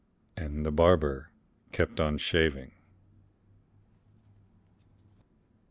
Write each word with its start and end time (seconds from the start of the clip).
And 0.35 0.65
the 0.65 0.71
barber 0.71 1.29
kept 1.71 1.99
on 1.99 2.17
shaving. 2.17 2.71